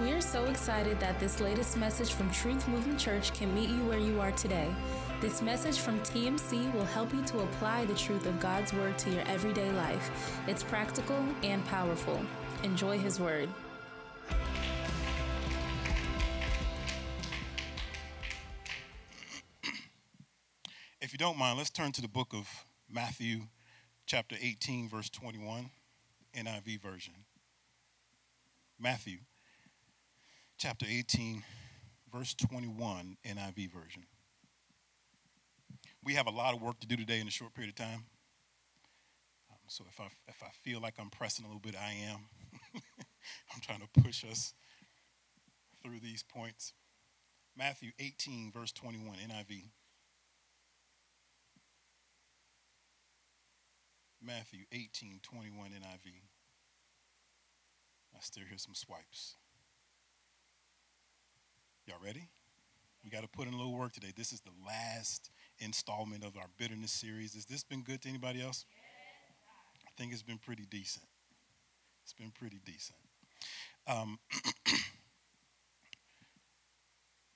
[0.00, 3.84] We are so excited that this latest message from Truth Movement Church can meet you
[3.84, 4.74] where you are today.
[5.20, 9.10] This message from TMC will help you to apply the truth of God's Word to
[9.10, 10.40] your everyday life.
[10.46, 12.18] It's practical and powerful.
[12.62, 13.50] Enjoy His Word.
[21.02, 22.48] If you don't mind, let's turn to the book of
[22.90, 23.42] Matthew,
[24.06, 25.68] chapter 18, verse 21,
[26.34, 27.14] NIV version.
[28.78, 29.18] Matthew
[30.60, 31.42] chapter 18,
[32.12, 34.04] verse 21, NIV version.
[36.04, 38.04] We have a lot of work to do today in a short period of time.
[39.50, 42.26] Um, so if I, if I feel like I'm pressing a little bit, I am.
[43.54, 44.52] I'm trying to push us
[45.82, 46.74] through these points.
[47.56, 49.62] Matthew 18, verse 21, NIV.
[54.22, 56.12] Matthew 18, 21, NIV.
[58.14, 59.36] I still hear some swipes.
[61.86, 62.28] Y'all ready?
[63.02, 64.12] We got to put in a little work today.
[64.14, 67.34] This is the last installment of our bitterness series.
[67.34, 68.66] Has this been good to anybody else?
[69.86, 71.06] I think it's been pretty decent.
[72.04, 72.98] It's been pretty decent.
[73.86, 74.18] Um,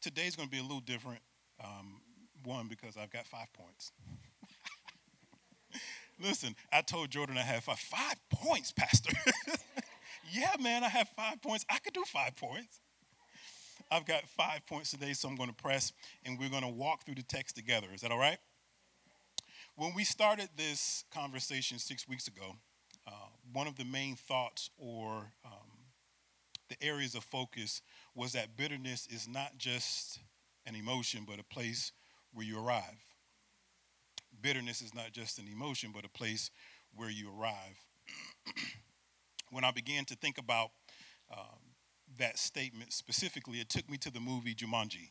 [0.03, 1.21] today's going to be a little different.
[1.63, 2.03] Um,
[2.45, 3.93] one, because I've got five points.
[6.23, 9.17] Listen, I told Jordan I have five, five points, Pastor.
[10.33, 11.65] yeah, man, I have five points.
[11.71, 12.81] I could do five points.
[13.95, 15.93] I've got five points today, so I'm going to press
[16.25, 17.87] and we're going to walk through the text together.
[17.95, 18.39] Is that all right?
[19.77, 22.57] When we started this conversation six weeks ago,
[23.07, 25.71] uh, one of the main thoughts or um,
[26.69, 27.83] the areas of focus
[28.17, 30.19] was that bitterness is not just
[30.67, 31.93] an emotion, but a place
[32.33, 33.05] where you arrive.
[34.43, 36.51] Bitterness is not just an emotion, but a place
[36.97, 37.79] where you arrive.
[39.51, 40.71] when I began to think about
[41.33, 41.74] um,
[42.19, 45.09] that statement specifically, it took me to the movie Jumanji.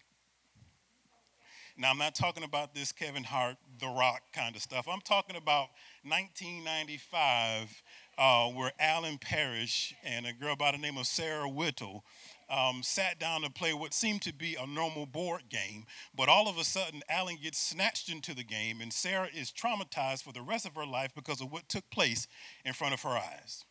[1.75, 4.87] Now, I'm not talking about this Kevin Hart, The Rock kind of stuff.
[4.87, 5.69] I'm talking about
[6.03, 7.81] 1995,
[8.15, 12.03] uh, where Alan Parrish and a girl by the name of Sarah Whittle
[12.47, 15.85] um, sat down to play what seemed to be a normal board game.
[16.15, 20.21] But all of a sudden, Alan gets snatched into the game, and Sarah is traumatized
[20.21, 22.27] for the rest of her life because of what took place
[22.65, 23.65] in front of her eyes.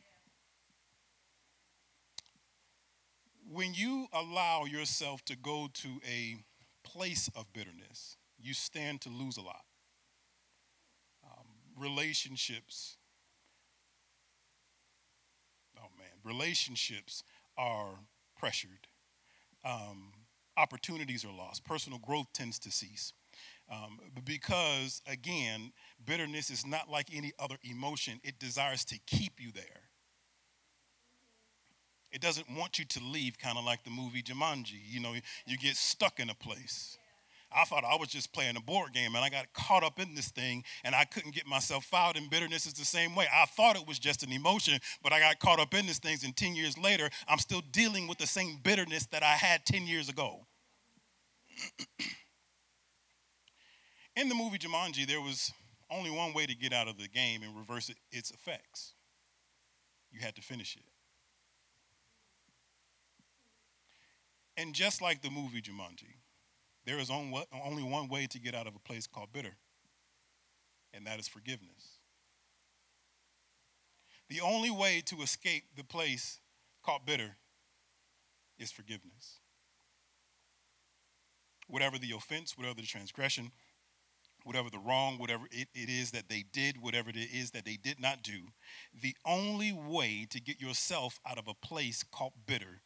[3.50, 6.36] When you allow yourself to go to a
[6.84, 9.62] place of bitterness, you stand to lose a lot.
[11.24, 11.46] Um,
[11.78, 12.96] relationships,
[15.78, 17.22] oh man, relationships
[17.56, 17.98] are
[18.38, 18.88] pressured.
[19.64, 20.12] Um,
[20.56, 21.64] opportunities are lost.
[21.64, 23.12] Personal growth tends to cease.
[23.70, 25.72] Um, because, again,
[26.04, 29.81] bitterness is not like any other emotion, it desires to keep you there.
[32.12, 34.80] It doesn't want you to leave, kind of like the movie Jumanji.
[34.88, 35.14] You know,
[35.46, 36.98] you get stuck in a place.
[37.54, 40.14] I thought I was just playing a board game and I got caught up in
[40.14, 42.16] this thing and I couldn't get myself out.
[42.16, 43.26] And bitterness is the same way.
[43.32, 46.16] I thought it was just an emotion, but I got caught up in this thing.
[46.24, 49.86] And 10 years later, I'm still dealing with the same bitterness that I had 10
[49.86, 50.46] years ago.
[54.16, 55.52] in the movie Jumanji, there was
[55.90, 58.94] only one way to get out of the game and reverse its effects
[60.12, 60.91] you had to finish it.
[64.56, 66.16] And just like the movie Jumanji,
[66.84, 69.56] there is only one way to get out of a place called bitter,
[70.92, 71.98] and that is forgiveness.
[74.28, 76.40] The only way to escape the place
[76.82, 77.36] called bitter
[78.58, 79.40] is forgiveness.
[81.68, 83.52] Whatever the offense, whatever the transgression,
[84.44, 87.76] whatever the wrong, whatever it, it is that they did, whatever it is that they
[87.76, 88.48] did not do,
[89.00, 92.82] the only way to get yourself out of a place called bitter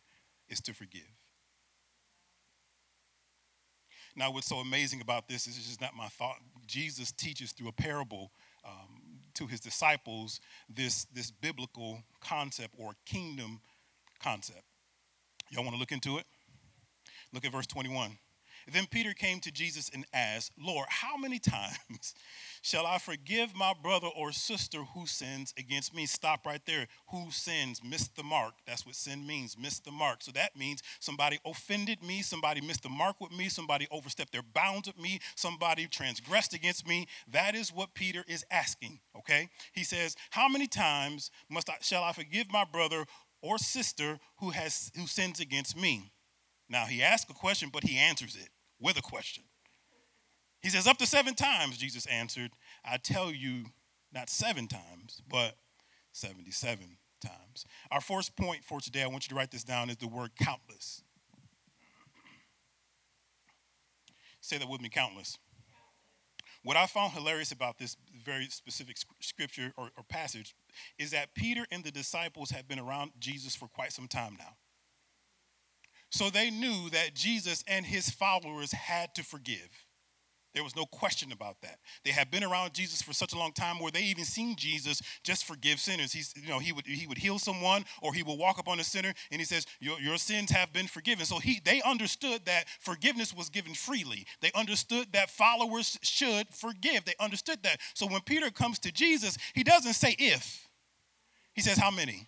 [0.49, 1.09] is to forgive.
[4.17, 6.39] Now, what's so amazing about this is just not my thought.
[6.67, 8.33] Jesus teaches through a parable
[8.65, 10.41] um, to his disciples
[10.75, 13.61] this, this biblical concept or kingdom
[14.19, 14.63] concept.
[15.51, 16.25] Y'all want to look into it?
[17.33, 18.17] Look at verse 21.
[18.73, 22.15] Then Peter came to Jesus and asked, Lord, how many times
[22.63, 26.07] shall I forgive my brother or sister who sins against me?
[26.07, 26.89] Stop right there.
[27.11, 27.81] Who sins?
[27.85, 28.55] Missed the mark.
[28.67, 30.23] That's what sin means, missed the mark.
[30.23, 34.43] So that means somebody offended me, somebody missed the mark with me, somebody overstepped their
[34.43, 37.07] bounds with me, somebody transgressed against me.
[37.31, 39.49] That is what Peter is asking, okay?
[39.73, 43.05] He says, How many times must I, shall I forgive my brother
[43.43, 46.11] or sister who has who sins against me?
[46.69, 48.49] Now he asks a question, but he answers it
[48.81, 49.45] with a question.
[50.61, 52.51] He says, Up to seven times, Jesus answered,
[52.85, 53.67] I tell you,
[54.13, 55.55] not seven times, but
[56.13, 57.65] 77 times.
[57.91, 60.31] Our first point for today, I want you to write this down, is the word
[60.41, 61.03] countless.
[64.41, 65.39] Say that with me countless.
[66.63, 70.55] What I found hilarious about this very specific scripture or, or passage
[70.99, 74.57] is that Peter and the disciples have been around Jesus for quite some time now.
[76.17, 79.69] So they knew that Jesus and his followers had to forgive.
[80.55, 81.77] There was no question about that.
[82.07, 85.03] They had been around Jesus for such a long time where they even seen Jesus
[85.23, 86.15] just forgive sinners.
[86.15, 88.81] He's, you know, he would he would heal someone or he would walk up on
[88.81, 91.27] a sinner and he says, Your, your sins have been forgiven.
[91.27, 94.27] So he they understood that forgiveness was given freely.
[94.41, 97.05] They understood that followers should forgive.
[97.05, 97.81] They understood that.
[97.93, 100.67] So when Peter comes to Jesus, he doesn't say if.
[101.53, 102.27] He says, How many?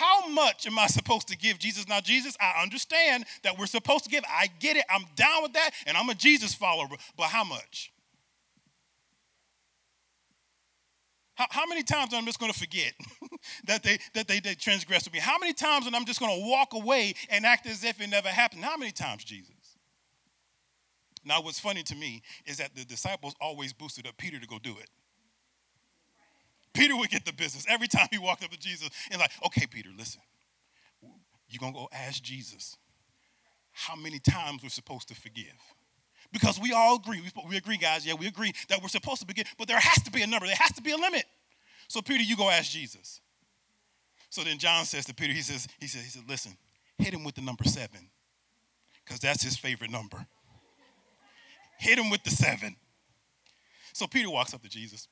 [0.00, 1.86] How much am I supposed to give Jesus?
[1.86, 4.24] Now, Jesus, I understand that we're supposed to give.
[4.26, 4.84] I get it.
[4.88, 6.86] I'm down with that, and I'm a Jesus follower.
[7.18, 7.92] But how much?
[11.34, 12.94] How, how many times am I'm just going to forget
[13.66, 15.20] that they that they, they transgressed with me?
[15.20, 18.08] How many times and I'm just going to walk away and act as if it
[18.08, 18.64] never happened?
[18.64, 19.52] How many times, Jesus?
[21.26, 24.58] Now, what's funny to me is that the disciples always boosted up Peter to go
[24.58, 24.88] do it.
[26.80, 29.66] Peter would get the business every time he walked up to Jesus and like, okay,
[29.66, 30.22] Peter, listen,
[31.46, 32.78] you're gonna go ask Jesus
[33.72, 35.52] how many times we're supposed to forgive.
[36.32, 39.26] Because we all agree, we, we agree, guys, yeah, we agree that we're supposed to
[39.26, 41.24] forgive, but there has to be a number, there has to be a limit.
[41.86, 43.20] So, Peter, you go ask Jesus.
[44.30, 46.56] So then John says to Peter, he says, he says, he said, listen,
[46.96, 48.08] hit him with the number seven,
[49.04, 50.24] because that's his favorite number.
[51.78, 52.74] hit him with the seven.
[53.92, 55.08] So Peter walks up to Jesus.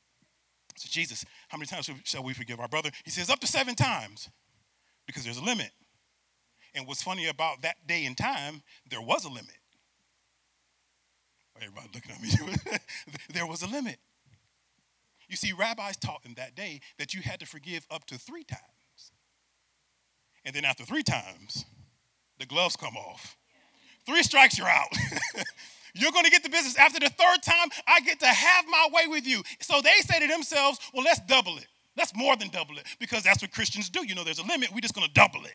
[0.79, 2.91] So, Jesus, how many times shall we forgive our brother?
[3.05, 4.29] He says, up to seven times,
[5.07, 5.71] because there's a limit.
[6.75, 9.59] And what's funny about that day and time, there was a limit.
[11.61, 12.79] Everybody looking at me.
[13.35, 13.99] there was a limit.
[15.29, 18.45] You see, rabbis taught in that day that you had to forgive up to three
[18.45, 18.63] times.
[20.45, 21.65] And then after three times,
[22.39, 23.37] the gloves come off.
[24.07, 24.89] Three strikes, you're out.
[25.95, 26.77] You're going to get the business.
[26.77, 29.43] After the third time, I get to have my way with you.
[29.61, 31.67] So they say to themselves, well, let's double it.
[31.97, 34.07] Let's more than double it because that's what Christians do.
[34.07, 34.71] You know, there's a limit.
[34.73, 35.55] We're just going to double it.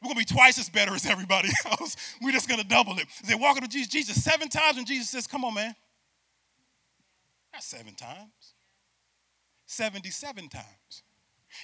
[0.00, 1.96] We're going to be twice as better as everybody else.
[2.22, 3.06] We're just going to double it.
[3.26, 5.74] They walk up to Jesus, Jesus seven times, and Jesus says, Come on, man.
[7.52, 8.54] Not seven times,
[9.66, 11.02] 77 times.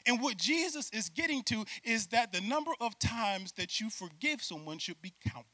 [0.04, 4.42] And what Jesus is getting to is that the number of times that you forgive
[4.42, 5.46] someone should be counted.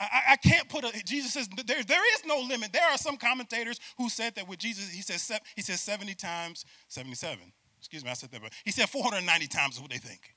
[0.00, 2.72] I, I, can't put a, Jesus says there, there is no limit.
[2.72, 6.64] There are some commentators who said that with Jesus, he says, he says 70 times
[6.88, 7.38] 77.
[7.78, 10.34] Excuse me, I said that, but he said 490 times is what they think.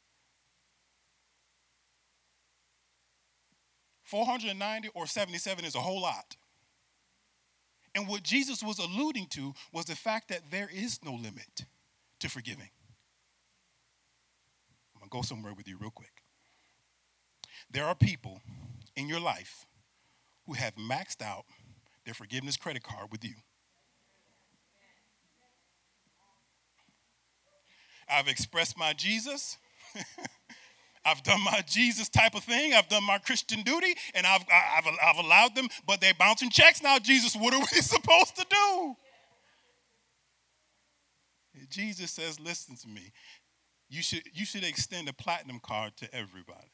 [4.04, 6.36] 490 or 77 is a whole lot.
[7.95, 11.66] And what Jesus was alluding to was the fact that there is no limit
[12.19, 12.69] to forgiving.
[14.95, 16.24] I'm going to go somewhere with you real quick.
[17.71, 18.42] There are people
[18.95, 19.66] in your life
[20.45, 21.45] who have maxed out
[22.06, 23.34] their forgiveness credit card with you.
[28.10, 29.57] I've expressed my Jesus.
[31.06, 32.74] I've done my Jesus type of thing.
[32.74, 36.81] I've done my Christian duty, and I've, I've, I've allowed them, but they're bouncing checks
[36.81, 36.98] now.
[37.00, 38.95] Jesus, what are we supposed to do?
[41.69, 43.12] Jesus says, listen to me.
[43.90, 46.71] You should, you should extend a platinum card to everybody.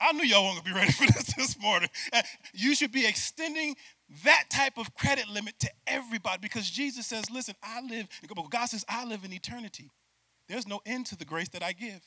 [0.00, 1.88] I knew y'all weren't gonna be ready for this this morning.
[2.54, 3.76] You should be extending
[4.24, 8.06] that type of credit limit to everybody because Jesus says, listen, I live,
[8.50, 9.90] God says, I live in eternity.
[10.48, 12.00] There's no end to the grace that I give.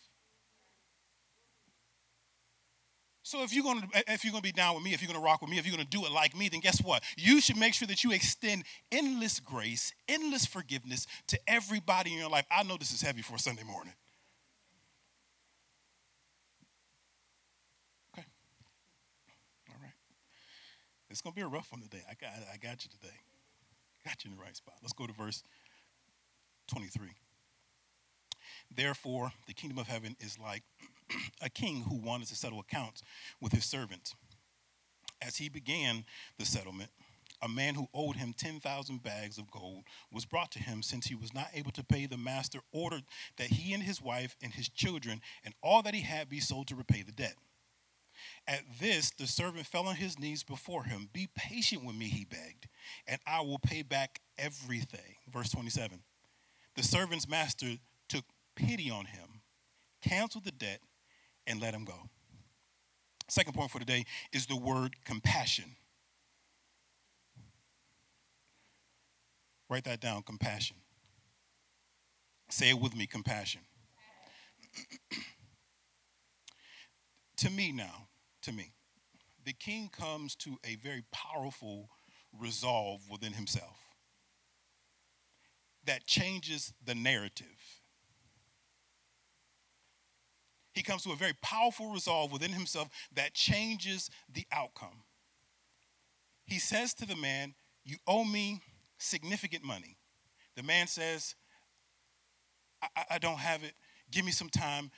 [3.24, 5.42] So if you're gonna if you're gonna be down with me, if you're gonna rock
[5.42, 7.04] with me, if you're gonna do it like me, then guess what?
[7.18, 12.30] You should make sure that you extend endless grace, endless forgiveness to everybody in your
[12.30, 12.46] life.
[12.52, 13.94] I know this is heavy for a Sunday morning.
[21.12, 22.02] It's going to be a rough one today.
[22.10, 23.14] I got, I got you today.
[24.06, 24.76] Got you in the right spot.
[24.82, 25.44] Let's go to verse
[26.70, 27.10] 23.
[28.74, 30.64] Therefore, the kingdom of heaven is like
[31.42, 33.04] a king who wanted to settle accounts
[33.42, 34.16] with his servants.
[35.22, 36.06] As he began
[36.40, 36.90] the settlement,
[37.42, 41.16] a man who owed him 10,000 bags of gold was brought to him since he
[41.16, 43.04] was not able to pay the master ordered
[43.38, 46.68] that he and his wife and his children and all that he had be sold
[46.68, 47.36] to repay the debt
[48.48, 51.10] at this, the servant fell on his knees before him.
[51.14, 52.68] Be patient with me, he begged,
[53.08, 55.16] and I will pay back everything.
[55.32, 56.00] Verse 27.
[56.76, 57.74] The servant's master
[58.10, 59.42] took pity on him,
[60.02, 60.80] canceled the debt,
[61.48, 62.10] and let him go.
[63.28, 65.76] Second point for today is the word compassion.
[69.70, 70.76] Write that down compassion.
[72.50, 73.62] Say it with me compassion.
[77.38, 78.10] to me, now,
[78.44, 78.74] to me,
[79.46, 81.90] the king comes to a very powerful
[82.40, 83.78] resolve within himself
[85.86, 87.82] that changes the narrative.
[90.74, 95.04] He comes to a very powerful resolve within himself that changes the outcome.
[96.46, 98.62] He says to the man, You owe me
[98.98, 99.98] significant money.
[100.56, 101.36] The man says,
[102.82, 103.74] I, I don't have it.
[104.12, 104.92] Give me some time.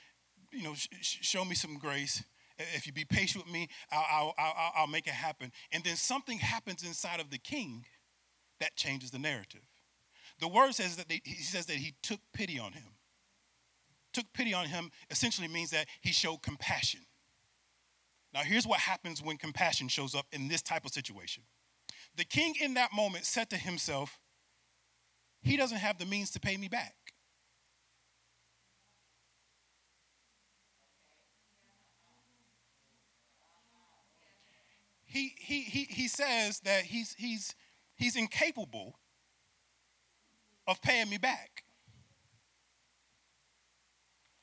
[0.52, 2.22] You know, sh- show me some grace.
[2.58, 5.50] If you be patient with me, I'll, I'll, I'll, I'll make it happen.
[5.72, 7.84] And then something happens inside of the king
[8.60, 9.62] that changes the narrative.
[10.40, 12.84] The word says that they, he says that he took pity on him.
[14.12, 17.00] Took pity on him essentially means that he showed compassion.
[18.32, 21.44] Now, here's what happens when compassion shows up in this type of situation.
[22.16, 24.18] The king in that moment said to himself,
[25.42, 26.94] He doesn't have the means to pay me back.
[35.14, 37.54] He, he, he, he says that he's, he's,
[37.94, 38.98] he's incapable
[40.66, 41.62] of paying me back.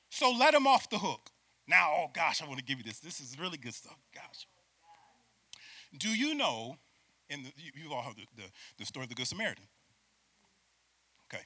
[0.10, 1.30] So let him off the hook.
[1.68, 3.00] Now, oh gosh, I want to give you this.
[3.00, 3.98] This is really good stuff.
[4.16, 4.48] Gosh.
[5.98, 6.78] Do you know,
[7.30, 9.66] and you, you all heard the, the, the story of the Good Samaritan?
[11.28, 11.44] Okay.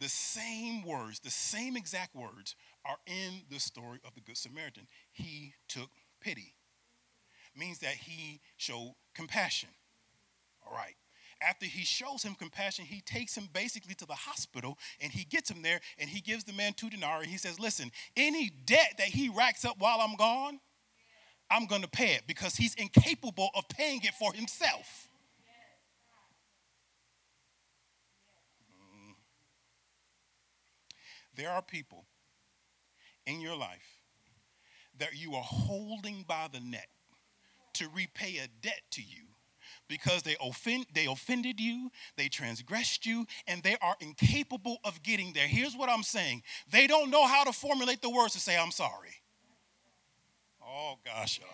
[0.00, 4.88] The same words, the same exact words are in the story of the Good Samaritan.
[5.12, 5.90] He took
[6.20, 6.55] pity,
[7.56, 9.68] means that he showed compassion.
[10.66, 10.94] All right.
[11.42, 15.50] After he shows him compassion, he takes him basically to the hospital and he gets
[15.50, 17.26] him there and he gives the man two denarii.
[17.26, 20.60] He says, Listen, any debt that he racks up while I'm gone,
[21.50, 25.08] I'm going to pay it because he's incapable of paying it for himself.
[28.72, 29.14] Mm.
[31.36, 32.06] There are people
[33.26, 34.00] in your life
[34.98, 36.88] that you are holding by the neck
[37.78, 39.24] to repay a debt to you
[39.88, 45.32] because they, offend, they offended you, they transgressed you, and they are incapable of getting
[45.32, 45.46] there.
[45.46, 48.70] Here's what I'm saying they don't know how to formulate the words to say, I'm
[48.70, 49.14] sorry.
[50.62, 51.48] Oh, gosh, y'all.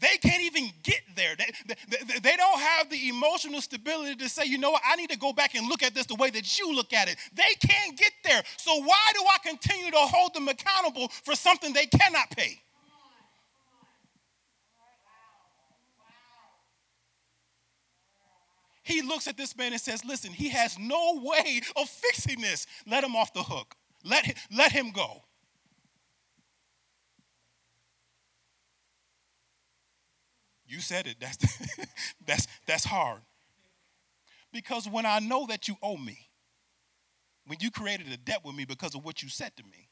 [0.00, 1.34] They can't even get there.
[1.36, 5.10] They, they, they, don't have the emotional stability to say, you know what, I need
[5.10, 7.16] to go back and look at this the way that you look at it.
[7.34, 8.40] They can't get there.
[8.58, 12.60] So why do I continue to hold them accountable for something they cannot pay?
[18.88, 22.66] He looks at this man and says, Listen, he has no way of fixing this.
[22.86, 23.74] Let him off the hook.
[24.02, 25.22] Let him, let him go.
[30.66, 31.16] You said it.
[31.20, 31.36] That's,
[32.26, 33.20] that's, that's hard.
[34.52, 36.18] Because when I know that you owe me,
[37.46, 39.90] when you created a debt with me because of what you said to me,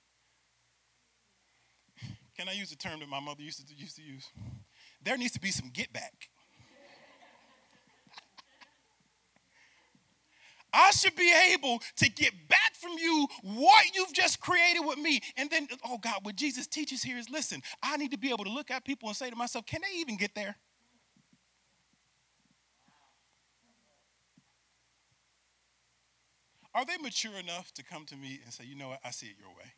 [2.36, 4.26] can I use a term that my mother used to, used to use?
[5.02, 6.28] There needs to be some get back.
[10.76, 15.20] I should be able to get back from you what you've just created with me.
[15.38, 18.44] And then, oh God, what Jesus teaches here is listen, I need to be able
[18.44, 20.56] to look at people and say to myself, can they even get there?
[26.74, 29.28] Are they mature enough to come to me and say, you know what, I see
[29.28, 29.72] it your way?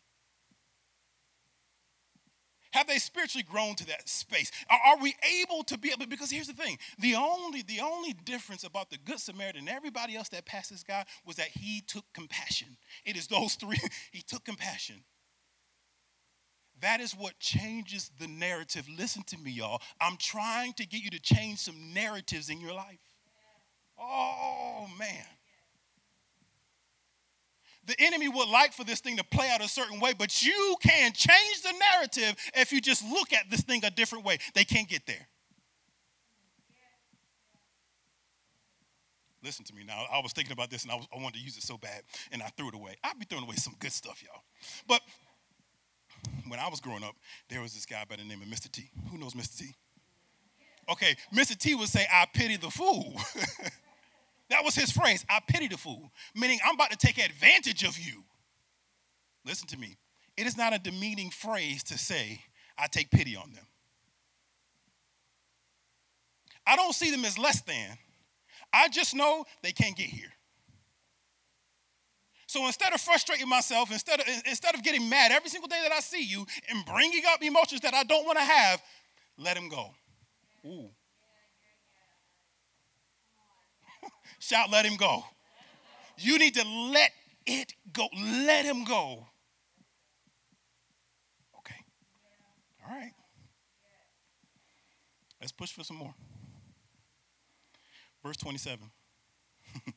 [2.79, 4.53] Have they spiritually grown to that space?
[4.71, 6.07] Are, are, we able to be able?
[6.07, 10.15] Because here's the thing: the only the only difference about the Good Samaritan and everybody
[10.15, 12.77] else that passed this guy was that he took compassion.
[13.05, 13.81] It is those three.
[14.13, 15.03] he took compassion.
[16.81, 18.89] That is what changes the narrative.
[18.97, 19.83] Listen to me, y'all.
[20.01, 23.01] I'm trying to get you to change some narratives in your life.
[23.99, 25.27] Oh man.
[27.89, 30.77] The enemy would like for this thing to play out a certain way, but you
[30.83, 34.37] can change the narrative if you just look at this thing a different way.
[34.55, 35.27] They can't get there.
[39.43, 40.05] Listen to me now.
[40.13, 42.03] I was thinking about this and I, was, I wanted to use it so bad
[42.31, 42.97] and I threw it away.
[43.03, 44.43] I'd be throwing away some good stuff, y'all.
[44.87, 45.01] But
[46.47, 47.15] when I was growing up,
[47.49, 48.71] there was this guy by the name of Mr.
[48.71, 48.91] T.
[49.11, 49.61] Who knows Mr.
[49.61, 49.75] T?
[50.91, 51.57] Okay, Mr.
[51.57, 53.15] T would say, I pity the fool.
[54.51, 55.25] That was his phrase.
[55.29, 58.25] I pity the fool, meaning I'm about to take advantage of you.
[59.45, 59.97] Listen to me.
[60.37, 62.41] It is not a demeaning phrase to say,
[62.79, 63.67] I take pity on them.
[66.67, 67.99] I don't see them as less than.
[68.73, 70.33] I just know they can't get here.
[72.47, 75.93] So instead of frustrating myself, instead of, instead of getting mad every single day that
[75.93, 78.83] I see you and bringing up emotions that I don't want to have,
[79.37, 79.91] let him go.
[80.65, 80.91] Ooh.
[84.39, 85.25] Shout, let him go.
[86.17, 87.11] You need to let
[87.47, 88.09] it go.
[88.15, 89.27] Let him go.
[91.59, 91.77] Okay.
[92.85, 93.13] All right.
[95.41, 96.15] Let's push for some more.
[98.25, 98.91] Verse 27.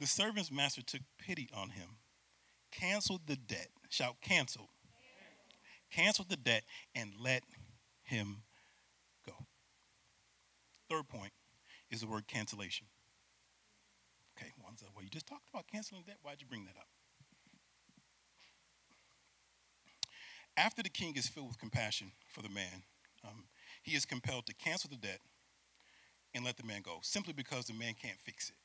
[0.00, 1.88] the servant's master took pity on him,
[2.72, 3.68] canceled the debt.
[3.88, 4.68] Shout, cancel.
[5.92, 6.64] Canceled the debt
[6.96, 7.44] and let
[8.02, 8.38] him
[9.24, 9.34] go.
[10.90, 11.32] Third point
[11.94, 12.86] is the word cancellation.
[14.36, 16.16] Okay, one said, well, you just talked about canceling debt.
[16.22, 16.88] Why'd you bring that up?
[20.56, 22.82] After the king is filled with compassion for the man,
[23.24, 23.44] um,
[23.82, 25.20] he is compelled to cancel the debt
[26.34, 28.56] and let the man go, simply because the man can't fix it.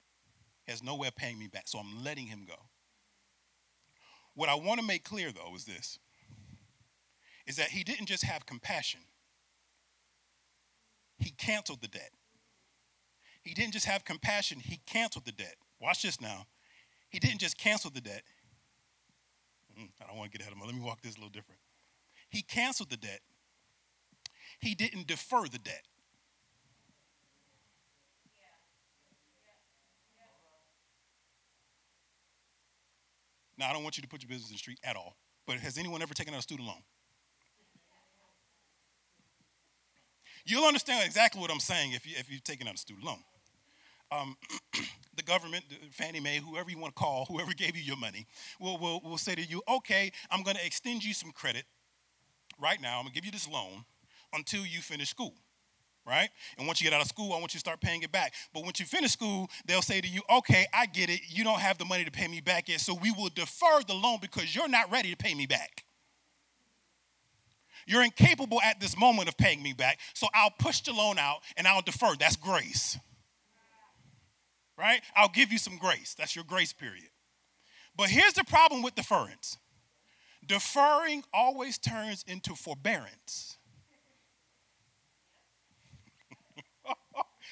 [0.66, 2.56] He has no way of paying me back, so I'm letting him go.
[4.36, 6.00] What I want to make clear, though, is this
[7.46, 9.00] is that he didn't just have compassion,
[11.18, 12.12] he canceled the debt.
[13.42, 15.56] He didn't just have compassion, he canceled the debt.
[15.80, 16.46] Watch this now.
[17.10, 18.24] He didn't just cancel the debt.
[19.80, 20.66] Mm, I don't want to get ahead of him.
[20.66, 21.60] Let me walk this a little different.
[22.30, 23.22] He canceled the debt.
[24.60, 25.84] He didn't defer the debt.
[33.58, 35.58] Now, I don't want you to put your business in the street at all, but
[35.58, 36.82] has anyone ever taken out a student loan?
[40.50, 43.20] You'll understand exactly what I'm saying if, you, if you've taken out a student loan.
[44.12, 44.36] Um,
[45.16, 48.26] the government, Fannie Mae, whoever you want to call, whoever gave you your money,
[48.60, 51.66] will, will, will say to you, okay, I'm going to extend you some credit
[52.60, 52.98] right now.
[52.98, 53.86] I'm going to give you this loan
[54.34, 55.34] until you finish school
[56.08, 56.30] right?
[56.58, 58.34] And once you get out of school, I want you to start paying it back.
[58.52, 61.20] But once you finish school, they'll say to you, okay, I get it.
[61.30, 63.94] You don't have the money to pay me back yet, so we will defer the
[63.94, 65.84] loan because you're not ready to pay me back.
[67.90, 71.40] You're incapable at this moment of paying me back, so I'll push the loan out
[71.58, 72.14] and I'll defer.
[72.20, 73.00] That's grace.
[74.78, 75.02] Right?
[75.16, 76.14] I'll give you some grace.
[76.14, 77.10] That's your grace period.
[77.98, 79.58] But here's the problem with deference
[80.46, 83.58] deferring always turns into forbearance.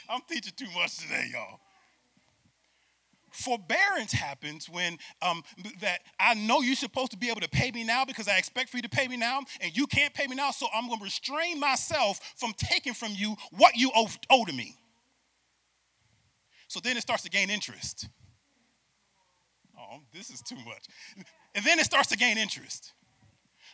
[0.10, 1.60] I'm teaching too much today, y'all.
[3.38, 5.44] Forbearance happens when um,
[5.82, 8.70] that I know you're supposed to be able to pay me now because I expect
[8.70, 10.98] for you to pay me now, and you can't pay me now, so I'm going
[10.98, 14.76] to restrain myself from taking from you what you owe, owe to me.
[16.68, 18.10] So then it starts to gain interest.
[19.80, 20.88] Oh, this is too much.
[21.54, 22.94] And then it starts to gain interest.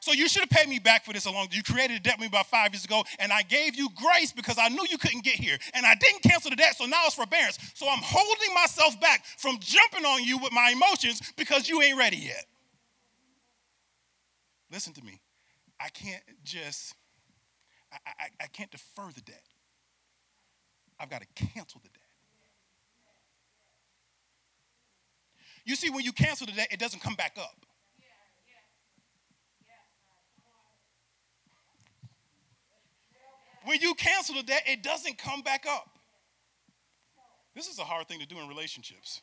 [0.03, 2.15] So you should have paid me back for this a long You created a debt
[2.15, 4.97] with me about five years ago, and I gave you grace because I knew you
[4.97, 5.57] couldn't get here.
[5.73, 7.57] And I didn't cancel the debt, so now it's forbearance.
[7.73, 11.97] So I'm holding myself back from jumping on you with my emotions because you ain't
[11.97, 12.43] ready yet.
[14.73, 15.21] Listen to me.
[15.79, 16.95] I can't just,
[17.89, 19.43] I, I, I can't defer the debt.
[20.99, 22.01] I've got to cancel the debt.
[25.63, 27.65] You see, when you cancel the debt, it doesn't come back up.
[33.65, 35.89] When you cancel the debt, it doesn't come back up.
[37.55, 39.21] This is a hard thing to do in relationships.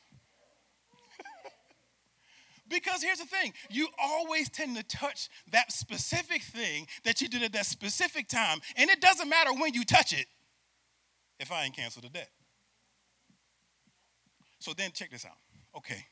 [2.68, 7.42] because here's the thing you always tend to touch that specific thing that you did
[7.42, 10.26] at that specific time, and it doesn't matter when you touch it
[11.38, 12.30] if I ain't canceled the debt.
[14.60, 15.38] So then check this out.
[15.76, 16.04] Okay,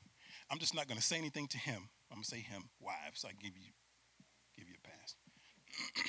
[0.51, 1.89] I'm just not to say anything to him.
[2.11, 3.21] I'm to say him, wives.
[3.21, 3.71] So I give you,
[4.57, 5.15] give you a pass.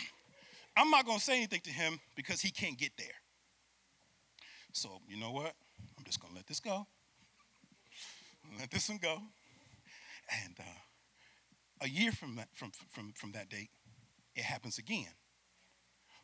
[0.75, 3.07] I'm not going to say anything to him because he can't get there.
[4.71, 5.53] So, you know what?
[5.97, 6.85] I'm just going to let this go.
[8.57, 9.21] Let this one go.
[10.45, 13.69] And uh, a year from that, from, from, from that date,
[14.35, 15.13] it happens again.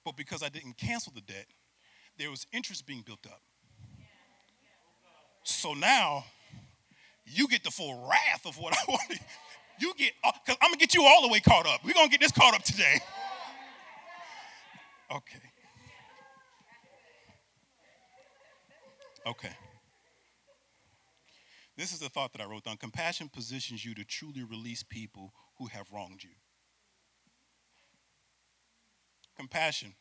[0.04, 1.48] But because I didn't cancel the debt,
[2.18, 3.42] there was interest being built up.
[5.44, 6.26] So now
[7.26, 9.20] you get the full wrath of what I wanted.
[9.80, 11.84] You get, because uh, I'm going to get you all the way caught up.
[11.84, 13.00] We're going to get this caught up today.
[15.12, 15.40] Okay.
[19.28, 19.56] Okay.
[21.78, 22.78] This is the thought that I wrote down.
[22.78, 26.32] Compassion positions you to truly release people who have wronged you.
[29.36, 29.94] Compassion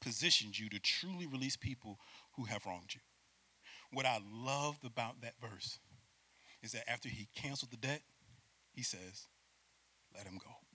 [0.00, 1.98] positions you to truly release people
[2.36, 3.00] who have wronged you.
[3.92, 5.80] What I loved about that verse
[6.62, 8.02] is that after he canceled the debt,
[8.72, 9.26] he says,
[10.14, 10.67] let him go.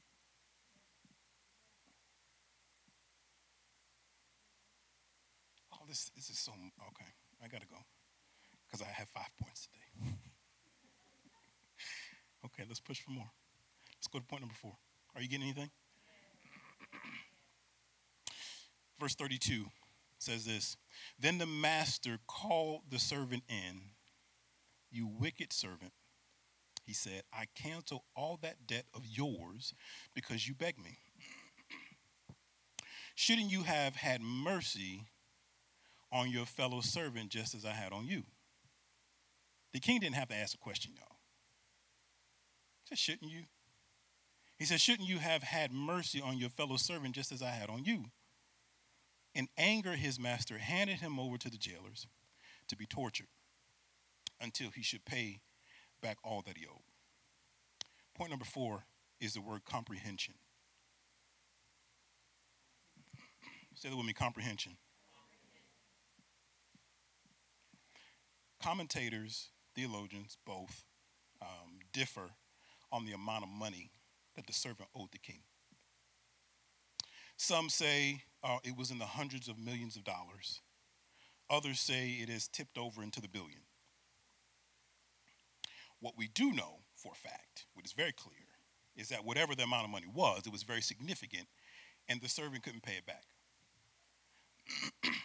[5.84, 7.12] Oh, this, this is so, okay,
[7.44, 7.76] I gotta go
[8.66, 10.16] because I have five points today.
[12.46, 13.32] Okay, let's push for more.
[13.98, 14.74] Let's go to point number four.
[15.16, 15.70] Are you getting anything?
[19.00, 19.64] Verse 32
[20.20, 20.76] says this
[21.18, 23.92] Then the master called the servant in.
[24.92, 25.94] You wicked servant,
[26.86, 29.74] he said, I cancel all that debt of yours
[30.14, 30.98] because you begged me.
[33.16, 35.08] Shouldn't you have had mercy
[36.14, 38.24] on your fellow servant just as I had on you?
[39.74, 41.18] The king didn't have to ask a question, y'all.
[42.84, 43.44] He said, Shouldn't you?
[44.58, 47.70] He said, Shouldn't you have had mercy on your fellow servant just as I had
[47.70, 48.06] on you?
[49.34, 52.06] In anger, his master handed him over to the jailers
[52.68, 53.28] to be tortured
[54.40, 55.40] until he should pay
[56.02, 56.84] back all that he owed.
[58.16, 58.86] Point number four
[59.20, 60.36] is the word comprehension.
[63.74, 64.78] Say that with me comprehension.
[68.64, 70.86] Commentators, theologians, both
[71.42, 72.30] um, differ
[72.94, 73.92] on the amount of money
[74.36, 75.42] that the servant owed the king.
[77.36, 80.62] Some say uh, it was in the hundreds of millions of dollars.
[81.50, 83.60] Others say it has tipped over into the billion.
[86.00, 88.48] What we do know for a fact, what is very clear,
[88.96, 91.48] is that whatever the amount of money was, it was very significant,
[92.08, 93.26] and the servant couldn't pay it back.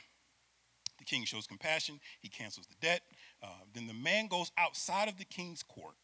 [1.09, 3.03] king shows compassion, he cancels the debt.
[3.43, 5.95] Uh, then the man goes outside of the king's court.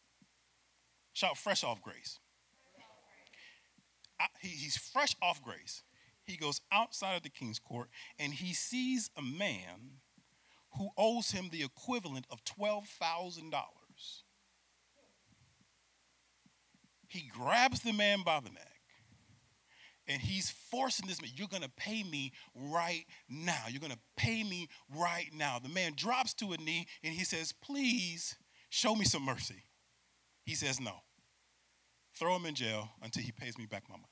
[1.13, 2.19] Shout fresh off grace.
[4.19, 5.83] I, he, he's fresh off grace.
[6.23, 9.99] He goes outside of the king's court and he sees a man
[10.77, 13.53] who owes him the equivalent of $12,000.
[17.07, 18.74] He grabs the man by the neck
[20.07, 23.63] and he's forcing this man, you're gonna pay me right now.
[23.69, 25.59] You're gonna pay me right now.
[25.59, 28.35] The man drops to a knee and he says, Please
[28.69, 29.63] show me some mercy.
[30.45, 30.93] He says, No.
[32.17, 34.07] Throw him in jail until he pays me back my money.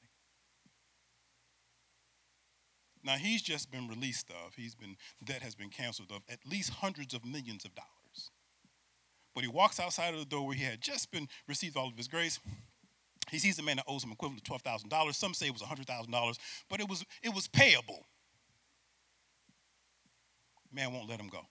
[3.03, 6.69] Now he's just been released of, he's been, debt has been canceled of at least
[6.69, 8.31] hundreds of millions of dollars.
[9.35, 11.97] But he walks outside of the door where he had just been received all of
[11.97, 12.39] his grace.
[13.29, 15.17] He sees a man that owes him equivalent to twelve thousand dollars.
[15.17, 16.37] Some say it was hundred thousand dollars,
[16.69, 18.05] but it was it was payable.
[20.71, 21.41] Man won't let him go.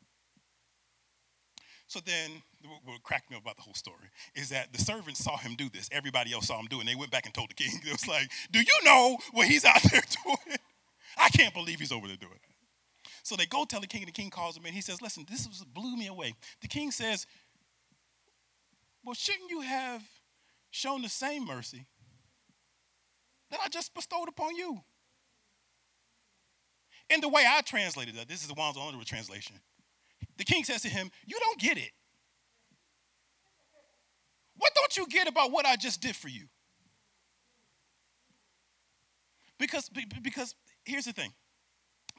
[1.93, 2.43] So then,
[2.85, 5.69] what cracked me up about the whole story is that the servants saw him do
[5.69, 5.91] this.
[5.93, 6.81] Everybody else saw him do it.
[6.81, 7.69] And they went back and told the king.
[7.87, 10.57] It was like, "Do you know what he's out there doing?
[11.19, 13.09] I can't believe he's over there doing it.
[13.23, 14.73] So they go tell the king, and the king calls him in.
[14.73, 17.27] He says, "Listen, this blew me away." The king says,
[19.05, 20.03] "Well, shouldn't you have?"
[20.73, 21.87] Shown the same mercy
[23.51, 24.81] that I just bestowed upon you.
[27.11, 29.57] In the way I translated that, this is the Wands Underwood translation.
[30.39, 31.91] The king says to him, You don't get it.
[34.57, 36.47] What don't you get about what I just did for you?
[39.59, 39.91] Because,
[40.23, 40.55] because
[40.85, 41.33] here's the thing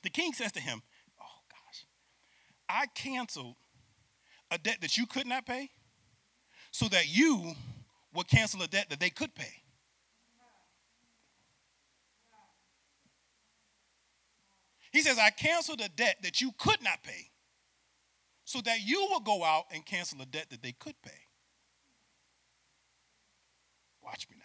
[0.03, 0.81] the king says to him,
[1.19, 1.85] Oh gosh,
[2.69, 3.55] I canceled
[4.51, 5.71] a debt that you could not pay
[6.69, 7.55] so that you
[8.13, 9.63] would cancel a debt that they could pay.
[14.91, 17.31] He says, I canceled a debt that you could not pay
[18.45, 21.11] so that you will go out and cancel a debt that they could pay.
[24.03, 24.43] Watch me now.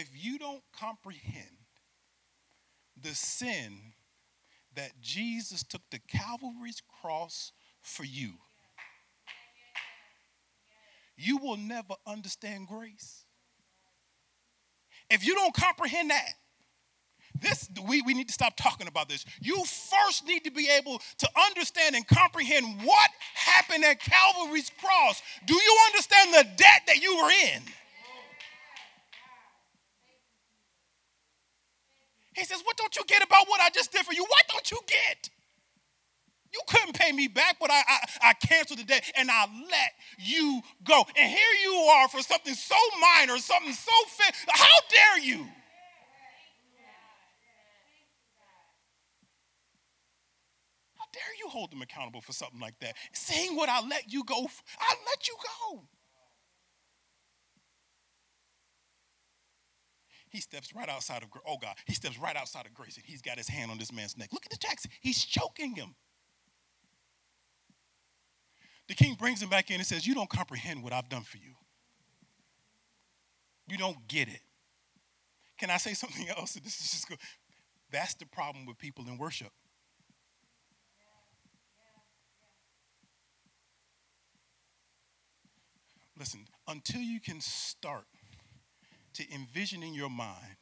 [0.00, 1.56] If you don't comprehend
[3.00, 3.92] the sin
[4.74, 8.32] that Jesus took to Calvary's cross for you,
[11.16, 13.24] you will never understand grace.
[15.10, 16.32] If you don't comprehend that,
[17.40, 19.24] this we, we need to stop talking about this.
[19.40, 25.20] You first need to be able to understand and comprehend what happened at Calvary's cross.
[25.46, 27.62] Do you understand the debt that you were in?
[32.34, 34.24] He says, What don't you get about what I just did for you?
[34.24, 35.30] What don't you get?
[36.54, 39.90] You couldn't pay me back, but I, I, I canceled the debt and I let
[40.18, 41.04] you go.
[41.16, 44.32] And here you are for something so minor, something so fit.
[44.48, 45.46] How dare you?
[50.94, 52.94] How dare you hold them accountable for something like that?
[53.12, 54.46] Saying what I let you go,
[54.78, 55.34] I let you
[55.68, 55.82] go.
[60.28, 63.22] He steps right outside of, oh God, he steps right outside of grace and he's
[63.22, 64.28] got his hand on this man's neck.
[64.32, 64.86] Look at the text.
[65.00, 65.96] He's choking him.
[68.88, 71.38] The king brings him back in and says, You don't comprehend what I've done for
[71.38, 71.54] you.
[73.66, 74.40] You don't get it.
[75.58, 76.54] Can I say something else?
[76.62, 77.18] This is just good.
[77.90, 79.52] That's the problem with people in worship.
[86.18, 88.04] Listen, until you can start
[89.14, 90.56] to envision in your mind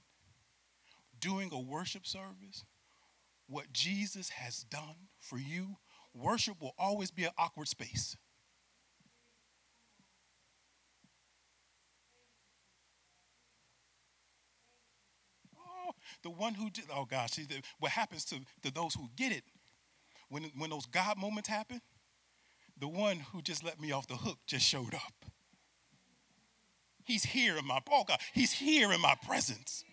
[1.21, 2.65] doing a worship service,
[3.49, 5.77] what Jesus has done for you,
[6.15, 8.17] worship will always be an awkward space.
[15.57, 17.39] Oh, the one who did, oh gosh,
[17.79, 19.45] what happens to, to those who get it,
[20.29, 21.81] when, when those God moments happen,
[22.79, 25.25] the one who just let me off the hook just showed up.
[27.05, 29.85] He's here in my, oh God, he's here in my presence.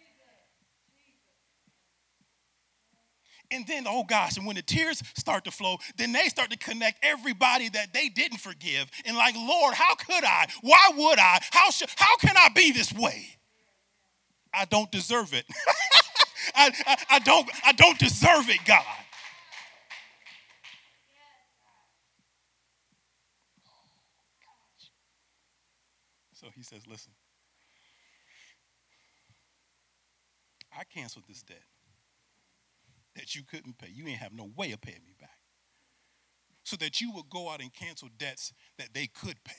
[3.51, 6.57] And then, oh gosh, and when the tears start to flow, then they start to
[6.57, 8.91] connect everybody that they didn't forgive.
[9.05, 10.47] And like, Lord, how could I?
[10.61, 11.39] Why would I?
[11.51, 13.25] How, should, how can I be this way?
[14.53, 15.45] I don't deserve it.
[16.55, 18.83] I, I, I, don't, I don't deserve it, God.
[26.33, 27.11] So he says, Listen,
[30.71, 31.63] I canceled this debt
[33.19, 33.89] that you couldn't pay.
[33.93, 35.29] You ain't have no way of paying me back.
[36.63, 39.53] So that you would go out and cancel debts that they could pay.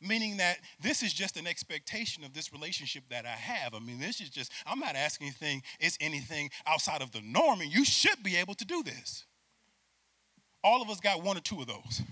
[0.00, 3.74] Meaning that this is just an expectation of this relationship that I have.
[3.74, 7.60] I mean, this is just, I'm not asking anything, it's anything outside of the norm,
[7.60, 9.24] and you should be able to do this.
[10.62, 12.02] All of us got one or two of those.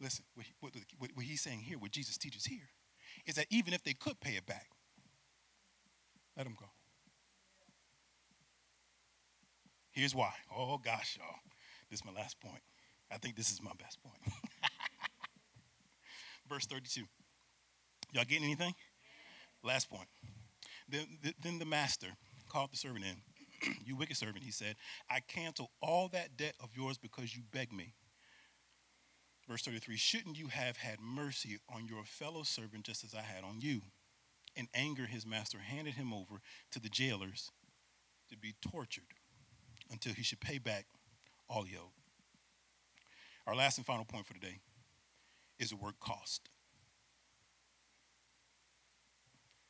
[0.00, 0.46] Listen, what,
[0.98, 2.68] what, what he's saying here, what Jesus teaches here,
[3.24, 4.66] is that even if they could pay it back,
[6.36, 6.66] let them go.
[9.90, 10.32] Here's why.
[10.54, 11.36] Oh gosh, y'all.
[11.90, 12.62] This is my last point.
[13.10, 14.18] I think this is my best point.
[16.48, 17.02] Verse 32.
[18.12, 18.74] Y'all getting anything?
[19.62, 20.08] Last point.
[20.88, 22.08] Then, then the master
[22.48, 23.74] called the servant in.
[23.84, 24.76] you wicked servant, he said,
[25.10, 27.94] I cancel all that debt of yours because you begged me.
[29.48, 33.44] Verse 33 Shouldn't you have had mercy on your fellow servant just as I had
[33.44, 33.80] on you?
[34.56, 36.40] In anger, his master handed him over
[36.72, 37.52] to the jailers
[38.30, 39.04] to be tortured
[39.90, 40.86] until he should pay back
[41.48, 41.92] all he owed.
[43.46, 44.60] Our last and final point for today
[45.58, 46.48] is the word cost.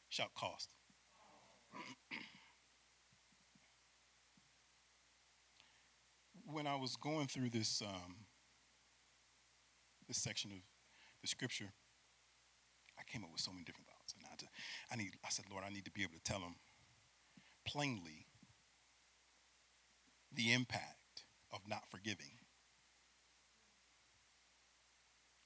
[0.08, 0.70] Shout cost.
[6.46, 8.16] when I was going through this um,
[10.08, 10.58] this section of
[11.20, 11.72] the scripture,
[12.98, 13.95] I came up with so many different thoughts.
[13.95, 13.95] And
[14.36, 14.52] I, just,
[14.92, 16.56] I need, I said, Lord, I need to be able to tell them
[17.66, 18.26] plainly
[20.32, 22.38] the impact of not forgiving.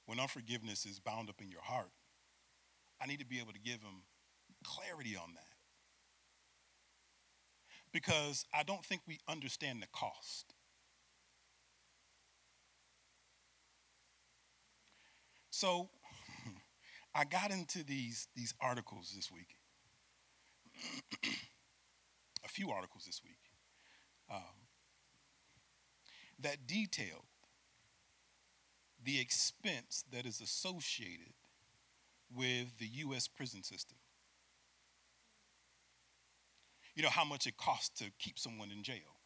[0.05, 1.91] When unforgiveness is bound up in your heart,
[3.01, 4.03] I need to be able to give them
[4.63, 5.45] clarity on that.
[7.93, 10.53] Because I don't think we understand the cost.
[15.49, 15.89] So
[17.13, 19.55] I got into these, these articles this week,
[22.45, 23.39] a few articles this week,
[24.31, 24.67] um,
[26.39, 27.25] that detailed
[29.03, 31.33] the expense that is associated
[32.33, 33.27] with the U.S.
[33.27, 33.97] prison system.
[36.95, 39.17] You know how much it costs to keep someone in jail.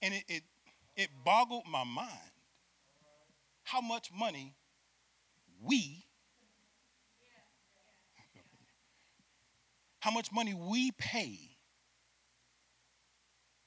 [0.00, 0.42] And it, it,
[0.96, 2.31] it boggled my mind
[3.64, 4.54] how much money
[5.62, 6.04] we
[10.02, 11.38] how much money we pay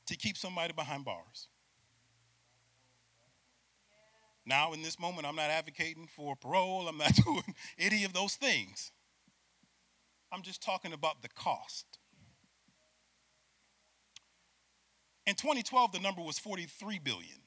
[0.05, 1.47] to keep somebody behind bars.
[4.45, 6.89] Now, in this moment, I'm not advocating for parole.
[6.89, 8.91] I'm not doing any of those things.
[10.29, 11.85] I'm just talking about the cost.
[15.25, 17.44] In 2012, the number was 43 billion.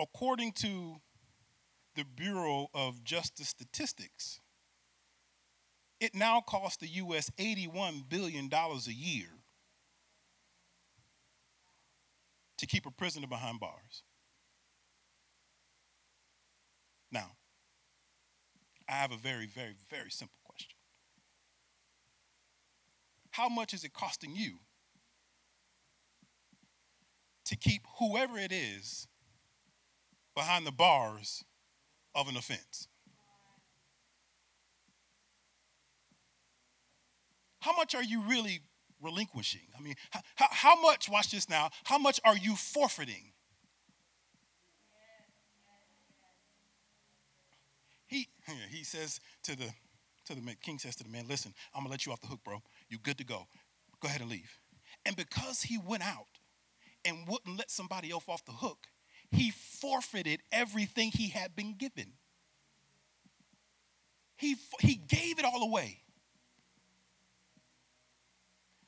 [0.00, 0.96] According to
[1.94, 4.40] the Bureau of Justice Statistics,
[6.00, 7.30] it now costs the U.S.
[7.38, 9.28] $81 billion a year
[12.56, 14.02] to keep a prisoner behind bars.
[17.12, 17.32] Now,
[18.88, 20.76] I have a very, very, very simple question.
[23.32, 24.52] How much is it costing you
[27.44, 29.06] to keep whoever it is
[30.40, 31.44] behind the bars
[32.14, 32.88] of an offense.
[37.58, 38.60] How much are you really
[39.02, 39.68] relinquishing?
[39.78, 39.96] I mean,
[40.36, 43.32] how, how much, watch this now, how much are you forfeiting?
[48.06, 48.28] He,
[48.70, 49.66] he says to the,
[50.24, 52.40] to the king says to the man, listen, I'm gonna let you off the hook,
[52.42, 52.62] bro.
[52.88, 53.46] You good to go.
[54.00, 54.58] Go ahead and leave.
[55.04, 56.38] And because he went out
[57.04, 58.86] and wouldn't let somebody else off the hook,
[59.30, 62.12] he forfeited everything he had been given.
[64.36, 66.00] He, he gave it all away.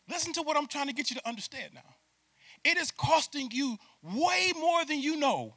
[0.08, 1.80] Listen to what I'm trying to get you to understand now.
[2.64, 5.56] It is costing you way more than you know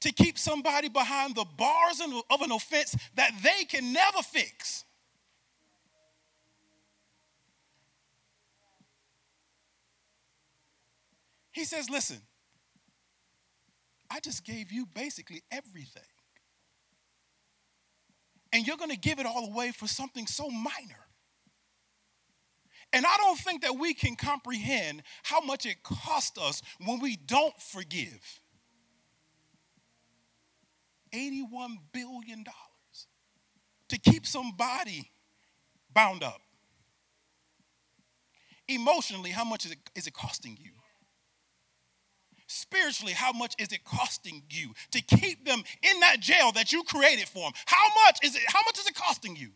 [0.00, 4.84] to keep somebody behind the bars of an offense that they can never fix.
[11.52, 12.20] He says, Listen,
[14.10, 16.02] I just gave you basically everything.
[18.52, 21.06] And you're going to give it all away for something so minor.
[22.92, 27.16] And I don't think that we can comprehend how much it costs us when we
[27.16, 28.40] don't forgive.
[31.12, 32.44] $81 billion
[33.88, 35.10] to keep somebody
[35.92, 36.40] bound up.
[38.68, 40.72] Emotionally, how much is it, is it costing you?
[42.56, 46.82] Spiritually, how much is it costing you to keep them in that jail that you
[46.84, 47.52] created for them?
[47.66, 48.40] How much is it?
[48.46, 49.50] How much is it costing you?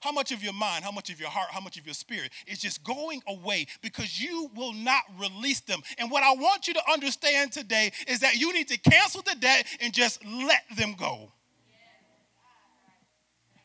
[0.00, 2.32] How much of your mind, how much of your heart, how much of your spirit
[2.48, 5.80] is just going away because you will not release them.
[5.96, 9.36] And what I want you to understand today is that you need to cancel the
[9.38, 11.30] debt and just let them go.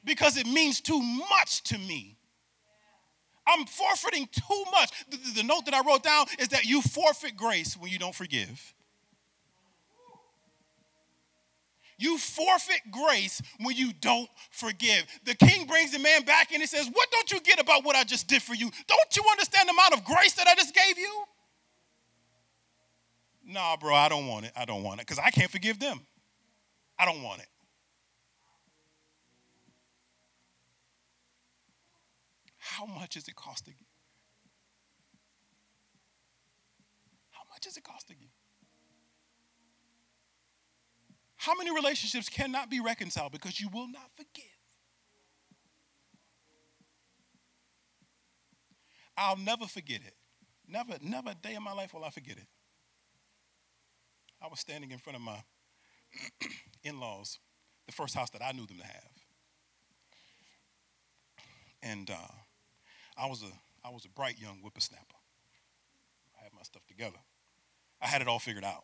[0.06, 2.17] Because it means too much to me.
[3.48, 4.92] I'm forfeiting too much.
[5.10, 8.14] The, the, note that I wrote down is that you forfeit grace when you don't
[8.14, 8.74] forgive.
[11.98, 15.06] You forfeit grace when you don't forgive.
[15.24, 17.96] The king brings the man back and he says, What don't you get about what
[17.96, 18.70] I just did for you?
[18.88, 21.24] Don't you understand the amount of grace that I just gave you?
[23.48, 24.52] Nah, bro, I don't want it.
[24.56, 26.02] I don't want it because I can't forgive them.
[27.00, 27.48] I don't want it.
[32.78, 33.86] How much is it costing you?
[37.32, 38.28] How much is it costing you?
[41.38, 44.44] How many relationships cannot be reconciled because you will not forgive?
[49.18, 50.14] I'll never forget it.
[50.68, 52.48] Never, never a day in my life will I forget it.
[54.40, 55.42] I was standing in front of my
[56.84, 57.40] in laws,
[57.88, 59.10] the first house that I knew them to have.
[61.82, 62.28] And uh,
[63.18, 65.16] I, was a, I was a bright young whippersnapper.
[66.40, 67.18] I had my stuff together,
[68.02, 68.84] I had it all figured out.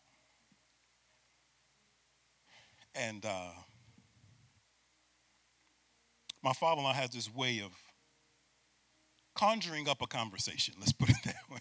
[2.96, 3.50] And uh,
[6.42, 7.72] my father in law has this way of
[9.34, 11.58] conjuring up a conversation, let's put it that way.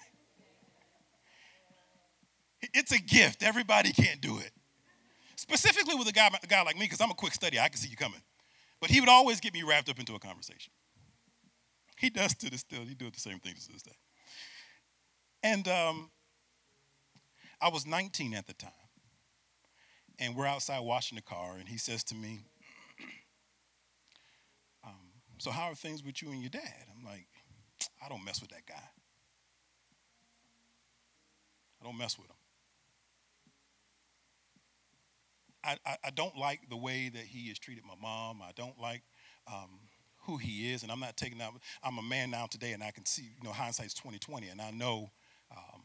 [2.73, 4.51] It's a gift, everybody can't do it.
[5.35, 7.77] Specifically with a guy, a guy like me, because I'm a quick study, I can
[7.77, 8.21] see you coming.
[8.79, 10.71] But he would always get me wrapped up into a conversation.
[11.97, 13.91] He does to this still, he does the same things to this day.
[15.41, 16.11] And um,
[17.61, 18.71] I was 19 at the time
[20.19, 22.45] and we're outside washing the car, and he says to me,
[24.83, 26.85] um, So, how are things with you and your dad?
[26.95, 27.27] I'm like,
[28.03, 28.89] I don't mess with that guy.
[31.81, 32.35] I don't mess with him.
[35.65, 38.41] I, I, I don't like the way that he has treated my mom.
[38.41, 39.01] I don't like
[39.51, 39.79] um,
[40.25, 41.51] who he is, and I'm not taking that.
[41.83, 44.71] I'm a man now today, and I can see, you know, hindsight's 2020, and I
[44.71, 45.11] know
[45.51, 45.81] um,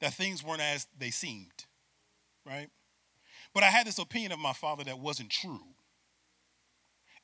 [0.00, 1.66] that things weren't as they seemed
[2.46, 2.68] right?
[3.54, 5.60] But I had this opinion of my father that wasn't true.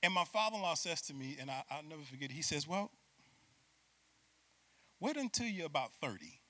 [0.02, 2.66] And my father in law says to me, and I, will never forget, he says,
[2.66, 2.90] Well,
[5.00, 6.40] wait until you're about 30.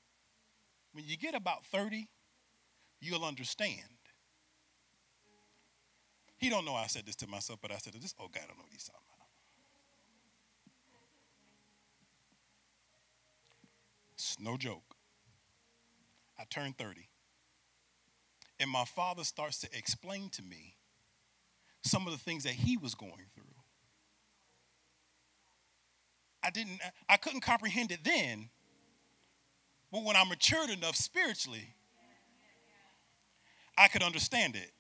[0.92, 2.08] When you get about 30,
[3.00, 3.82] you'll understand.
[6.38, 8.46] He don't know I said this to myself, but I said this, oh God, I
[8.48, 9.26] don't know what he's talking about.
[14.14, 14.96] It's no joke.
[16.38, 17.08] I turned 30.
[18.60, 20.76] And my father starts to explain to me
[21.82, 23.44] some of the things that he was going through.
[26.42, 28.50] I didn't, I couldn't comprehend it then,
[29.90, 31.74] but when I matured enough spiritually,
[33.76, 34.70] I could understand it.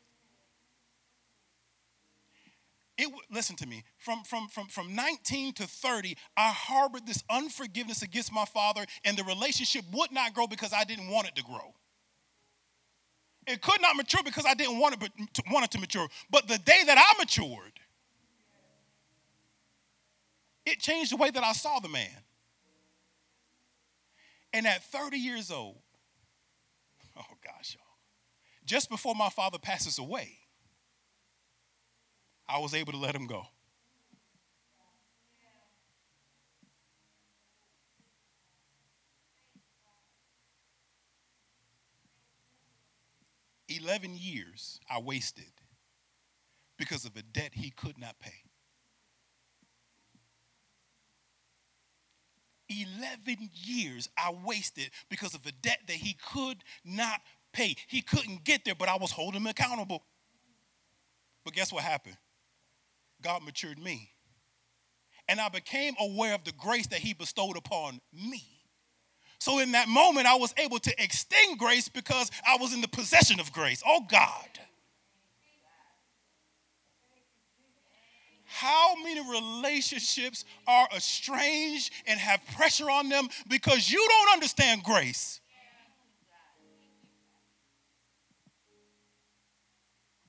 [2.98, 8.00] It, listen to me from, from, from, from 19 to 30 i harbored this unforgiveness
[8.00, 11.42] against my father and the relationship would not grow because i didn't want it to
[11.42, 11.74] grow
[13.46, 16.08] it could not mature because I didn't want it, to, want it to mature.
[16.30, 17.72] But the day that I matured,
[20.64, 22.10] it changed the way that I saw the man.
[24.52, 25.76] And at 30 years old,
[27.16, 27.84] oh gosh, y'all,
[28.64, 30.35] just before my father passes away,
[32.48, 33.46] I was able to let him go.
[43.68, 45.52] Eleven years I wasted
[46.78, 48.32] because of a debt he could not pay.
[52.68, 57.20] 11 years I wasted because of a debt that he could not
[57.52, 57.76] pay.
[57.86, 60.04] He couldn't get there, but I was holding him accountable.
[61.44, 62.16] But guess what happened?
[63.26, 64.12] God matured me.
[65.28, 68.44] And I became aware of the grace that he bestowed upon me.
[69.40, 72.88] So in that moment, I was able to extend grace because I was in the
[72.88, 73.82] possession of grace.
[73.84, 74.46] Oh God.
[78.44, 85.40] How many relationships are estranged and have pressure on them because you don't understand grace?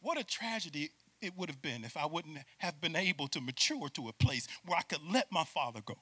[0.01, 0.89] What a tragedy
[1.21, 4.47] it would have been if I wouldn't have been able to mature to a place
[4.65, 5.97] where I could let my father go.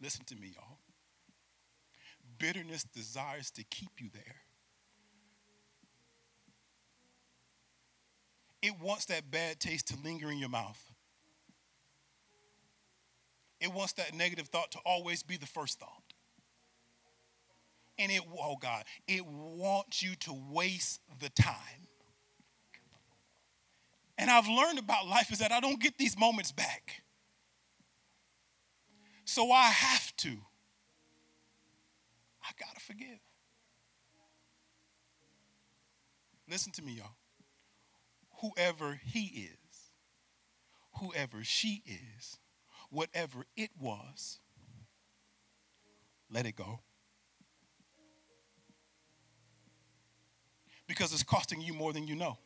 [0.00, 0.78] Listen to me, y'all.
[2.38, 4.36] Bitterness desires to keep you there.
[8.62, 10.82] It wants that bad taste to linger in your mouth.
[13.60, 16.05] It wants that negative thought to always be the first thought.
[17.98, 21.56] And it, oh God, it wants you to waste the time.
[24.18, 27.02] And I've learned about life is that I don't get these moments back.
[29.24, 30.28] So I have to.
[32.42, 33.18] I got to forgive.
[36.48, 37.16] Listen to me, y'all
[38.40, 39.90] whoever he is,
[41.00, 42.38] whoever she is,
[42.90, 44.40] whatever it was,
[46.30, 46.80] let it go.
[50.86, 52.38] Because it's costing you more than you know.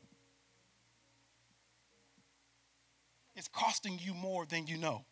[3.36, 5.04] It's costing you more than you know.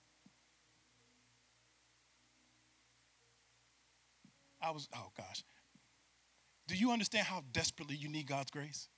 [4.60, 5.44] I was, oh gosh.
[6.66, 8.88] Do you understand how desperately you need God's grace?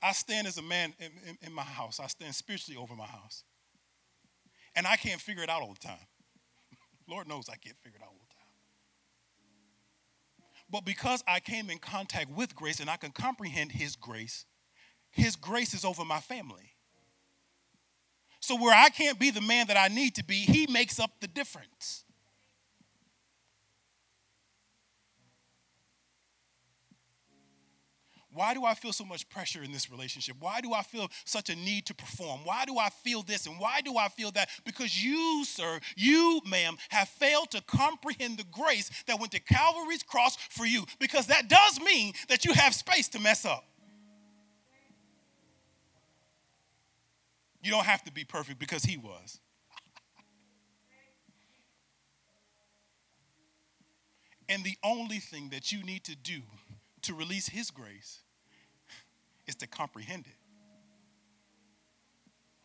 [0.00, 1.98] I stand as a man in, in, in, my house.
[1.98, 3.42] I stand spiritually over my house.
[4.76, 6.06] And I can't figure it out all the time.
[7.08, 8.27] Lord knows I can't figure it out all the time.
[10.70, 14.44] But because I came in contact with grace and I can comprehend His grace,
[15.10, 16.72] His grace is over my family.
[18.40, 21.10] So where I can't be the man that I need to be, He makes up
[21.20, 22.04] the difference.
[28.38, 30.36] Why do I feel so much pressure in this relationship?
[30.38, 32.42] Why do I feel such a need to perform?
[32.44, 34.48] Why do I feel this and why do I feel that?
[34.64, 40.04] Because you, sir, you, ma'am, have failed to comprehend the grace that went to Calvary's
[40.04, 40.84] cross for you.
[41.00, 43.64] Because that does mean that you have space to mess up.
[47.60, 49.40] You don't have to be perfect because he was.
[54.48, 56.42] and the only thing that you need to do
[57.02, 58.20] to release his grace
[59.48, 60.36] is to comprehend it.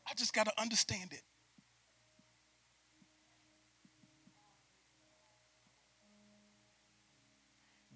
[0.07, 1.23] I just got to understand it.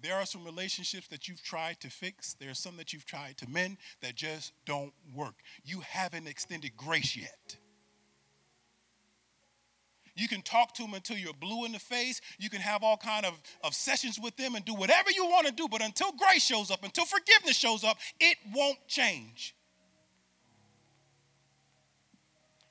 [0.00, 2.34] There are some relationships that you've tried to fix.
[2.34, 5.34] There are some that you've tried to mend that just don't work.
[5.64, 7.56] You haven't extended grace yet.
[10.18, 12.20] You can talk to them until you're blue in the face.
[12.38, 15.46] You can have all kind of, of sessions with them and do whatever you want
[15.46, 15.68] to do.
[15.68, 19.54] But until grace shows up, until forgiveness shows up, it won't change.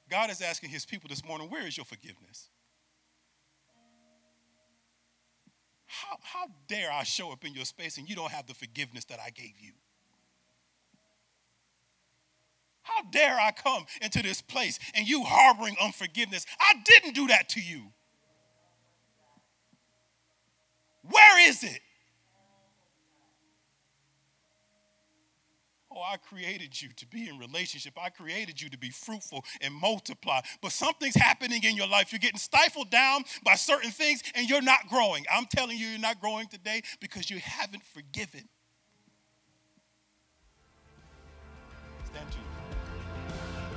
[0.09, 2.49] God is asking his people this morning, where is your forgiveness?
[5.85, 9.05] How, how dare I show up in your space and you don't have the forgiveness
[9.05, 9.71] that I gave you?
[12.87, 16.45] How dare I come into this place and you harboring unforgiveness?
[16.59, 17.83] I didn't do that to you.
[21.03, 21.79] Where is it?
[25.91, 27.93] Oh, I created you to be in relationship.
[28.01, 30.41] I created you to be fruitful and multiply.
[30.61, 32.11] But something's happening in your life.
[32.11, 35.25] You're getting stifled down by certain things and you're not growing.
[35.33, 38.47] I'm telling you, you're not growing today because you haven't forgiven.
[42.05, 42.46] Stand to